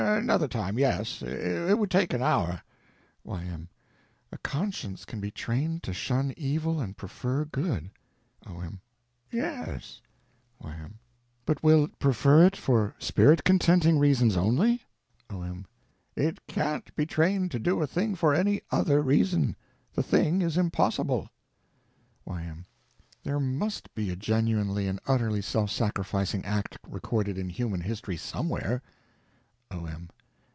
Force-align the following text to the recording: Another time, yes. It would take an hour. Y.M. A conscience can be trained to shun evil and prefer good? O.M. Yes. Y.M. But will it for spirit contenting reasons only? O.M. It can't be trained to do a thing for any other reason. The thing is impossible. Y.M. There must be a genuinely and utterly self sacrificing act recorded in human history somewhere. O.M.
Another 0.21 0.47
time, 0.47 0.77
yes. 0.79 1.21
It 1.21 1.77
would 1.77 1.91
take 1.91 2.11
an 2.13 2.21
hour. 2.23 2.63
Y.M. 3.23 3.69
A 4.31 4.37
conscience 4.39 5.05
can 5.05 5.19
be 5.21 5.29
trained 5.31 5.83
to 5.83 5.93
shun 5.93 6.33
evil 6.35 6.79
and 6.79 6.97
prefer 6.97 7.45
good? 7.45 7.91
O.M. 8.45 8.81
Yes. 9.31 10.01
Y.M. 10.61 10.97
But 11.45 11.63
will 11.63 11.85
it 12.03 12.53
for 12.57 12.95
spirit 12.99 13.43
contenting 13.43 13.99
reasons 13.99 14.35
only? 14.37 14.83
O.M. 15.29 15.67
It 16.15 16.45
can't 16.47 16.93
be 16.95 17.05
trained 17.05 17.51
to 17.51 17.59
do 17.59 17.81
a 17.81 17.87
thing 17.87 18.15
for 18.15 18.33
any 18.33 18.61
other 18.71 19.01
reason. 19.01 19.55
The 19.93 20.03
thing 20.03 20.41
is 20.41 20.57
impossible. 20.57 21.29
Y.M. 22.25 22.65
There 23.23 23.39
must 23.39 23.93
be 23.95 24.09
a 24.09 24.15
genuinely 24.15 24.87
and 24.87 24.99
utterly 25.07 25.41
self 25.43 25.69
sacrificing 25.69 26.43
act 26.43 26.77
recorded 26.87 27.37
in 27.37 27.49
human 27.49 27.81
history 27.81 28.17
somewhere. 28.17 28.81
O.M. 29.73 30.09